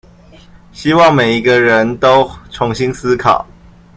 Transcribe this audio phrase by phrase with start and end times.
[0.73, 3.45] 希望每一個人都重新思考